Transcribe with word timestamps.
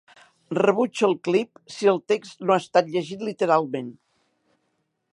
Rebutge 0.59 1.03
el 1.07 1.13
clip 1.27 1.61
si 1.75 1.91
el 1.93 2.01
text 2.13 2.43
no 2.47 2.57
ha 2.57 2.59
estat 2.65 2.91
llegit 2.97 3.27
literalment. 3.31 3.97